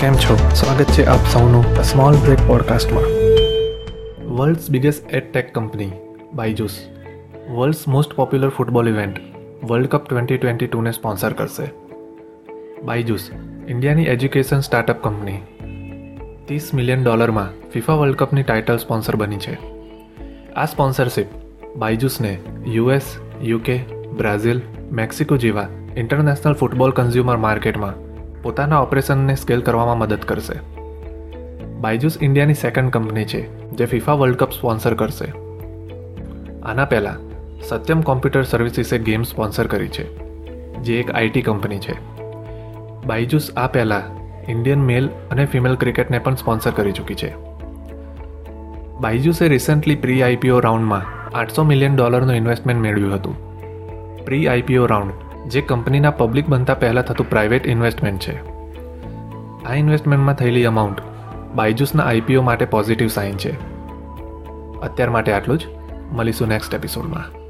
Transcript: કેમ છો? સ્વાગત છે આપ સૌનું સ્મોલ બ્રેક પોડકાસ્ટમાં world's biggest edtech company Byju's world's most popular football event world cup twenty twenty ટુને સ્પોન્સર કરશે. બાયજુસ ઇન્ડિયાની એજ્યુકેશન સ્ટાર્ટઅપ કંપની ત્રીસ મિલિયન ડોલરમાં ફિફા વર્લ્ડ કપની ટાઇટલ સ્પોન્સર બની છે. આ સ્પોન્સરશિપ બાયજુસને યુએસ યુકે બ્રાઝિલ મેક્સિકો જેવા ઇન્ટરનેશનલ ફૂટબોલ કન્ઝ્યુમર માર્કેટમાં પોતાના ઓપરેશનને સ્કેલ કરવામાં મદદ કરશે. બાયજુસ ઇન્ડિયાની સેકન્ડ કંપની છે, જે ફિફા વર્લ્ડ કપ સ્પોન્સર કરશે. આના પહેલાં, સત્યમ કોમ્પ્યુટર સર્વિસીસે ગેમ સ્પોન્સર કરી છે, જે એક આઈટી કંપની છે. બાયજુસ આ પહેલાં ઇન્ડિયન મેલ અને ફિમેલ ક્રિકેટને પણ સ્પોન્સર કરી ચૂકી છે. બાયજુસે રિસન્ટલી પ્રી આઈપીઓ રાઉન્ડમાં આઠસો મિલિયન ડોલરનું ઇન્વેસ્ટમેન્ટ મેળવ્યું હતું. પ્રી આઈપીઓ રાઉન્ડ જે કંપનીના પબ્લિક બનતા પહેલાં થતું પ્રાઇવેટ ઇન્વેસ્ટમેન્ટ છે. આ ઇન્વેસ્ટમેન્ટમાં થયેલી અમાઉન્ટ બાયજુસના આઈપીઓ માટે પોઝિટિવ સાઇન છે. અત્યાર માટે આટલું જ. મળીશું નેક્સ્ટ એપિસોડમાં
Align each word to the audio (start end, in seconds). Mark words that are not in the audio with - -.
કેમ 0.00 0.14
છો? 0.14 0.50
સ્વાગત 0.54 0.84
છે 0.84 1.04
આપ 1.04 1.18
સૌનું 1.32 1.82
સ્મોલ 1.82 2.14
બ્રેક 2.14 2.38
પોડકાસ્ટમાં 2.46 3.02
world's 4.36 4.70
biggest 4.70 5.14
edtech 5.32 5.54
company 5.54 5.90
Byju's 6.34 6.78
world's 7.50 7.88
most 7.88 8.12
popular 8.12 8.48
football 8.48 8.88
event 8.88 9.16
world 9.64 9.86
cup 9.86 10.08
twenty 10.08 10.38
twenty 10.38 10.66
ટુને 10.66 10.90
સ્પોન્સર 10.90 11.32
કરશે. 11.32 11.70
બાયજુસ 12.82 13.30
ઇન્ડિયાની 13.68 14.04
એજ્યુકેશન 14.04 14.60
સ્ટાર્ટઅપ 14.60 15.02
કંપની 15.02 15.36
ત્રીસ 16.44 16.70
મિલિયન 16.74 17.04
ડોલરમાં 17.04 17.70
ફિફા 17.70 17.92
વર્લ્ડ 17.92 18.16
કપની 18.16 18.42
ટાઇટલ 18.42 18.76
સ્પોન્સર 18.76 19.16
બની 19.16 19.36
છે. 19.36 19.58
આ 20.52 20.66
સ્પોન્સરશિપ 20.66 21.26
બાયજુસને 21.76 22.38
યુએસ 22.66 23.16
યુકે 23.42 23.84
બ્રાઝિલ 24.16 24.62
મેક્સિકો 24.92 25.36
જેવા 25.36 25.68
ઇન્ટરનેશનલ 25.96 26.54
ફૂટબોલ 26.54 26.90
કન્ઝ્યુમર 26.90 27.36
માર્કેટમાં 27.36 28.05
પોતાના 28.46 28.78
ઓપરેશનને 28.78 29.34
સ્કેલ 29.34 29.60
કરવામાં 29.60 29.98
મદદ 29.98 30.18
કરશે. 30.18 30.54
બાયજુસ 31.80 32.18
ઇન્ડિયાની 32.22 32.54
સેકન્ડ 32.54 32.90
કંપની 32.90 33.24
છે, 33.24 33.70
જે 33.70 33.84
ફિફા 33.84 34.12
વર્લ્ડ 34.12 34.36
કપ 34.36 34.50
સ્પોન્સર 34.50 34.94
કરશે. 34.94 35.24
આના 36.62 36.84
પહેલાં, 36.84 37.16
સત્યમ 37.60 38.00
કોમ્પ્યુટર 38.00 38.42
સર્વિસીસે 38.42 38.98
ગેમ 38.98 39.22
સ્પોન્સર 39.22 39.66
કરી 39.66 39.88
છે, 39.88 40.18
જે 40.76 41.00
એક 41.00 41.10
આઈટી 41.10 41.42
કંપની 41.42 41.78
છે. 41.78 41.92
બાયજુસ 43.06 43.50
આ 43.56 43.66
પહેલાં 43.66 44.02
ઇન્ડિયન 44.50 44.80
મેલ 44.80 45.08
અને 45.30 45.44
ફિમેલ 45.44 45.74
ક્રિકેટને 45.74 46.18
પણ 46.18 46.34
સ્પોન્સર 46.34 46.70
કરી 46.70 46.92
ચૂકી 46.92 47.14
છે. 47.14 47.34
બાયજુસે 49.00 49.48
રિસન્ટલી 49.48 49.94
પ્રી 49.94 50.22
આઈપીઓ 50.22 50.60
રાઉન્ડમાં 50.60 51.36
આઠસો 51.36 51.64
મિલિયન 51.64 51.96
ડોલરનું 51.96 52.34
ઇન્વેસ્ટમેન્ટ 52.34 52.82
મેળવ્યું 52.82 53.14
હતું. 53.14 53.34
પ્રી 54.24 54.48
આઈપીઓ 54.48 54.86
રાઉન્ડ 54.86 55.25
જે 55.46 55.60
કંપનીના 55.60 56.10
પબ્લિક 56.10 56.48
બનતા 56.48 56.74
પહેલાં 56.74 57.04
થતું 57.04 57.30
પ્રાઇવેટ 57.30 57.66
ઇન્વેસ્ટમેન્ટ 57.66 58.20
છે. 58.20 58.46
આ 59.64 59.74
ઇન્વેસ્ટમેન્ટમાં 59.74 60.34
થયેલી 60.34 60.64
અમાઉન્ટ 60.64 61.00
બાયજુસના 61.54 62.04
આઈપીઓ 62.04 62.42
માટે 62.42 62.64
પોઝિટિવ 62.64 63.08
સાઇન 63.08 63.36
છે. 63.36 63.52
અત્યાર 64.80 65.10
માટે 65.10 65.32
આટલું 65.32 65.58
જ. 65.58 65.66
મળીશું 66.12 66.48
નેક્સ્ટ 66.48 66.74
એપિસોડમાં 66.74 67.45